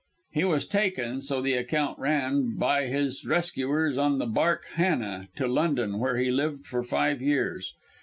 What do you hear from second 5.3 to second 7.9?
to London, where he lived for five years.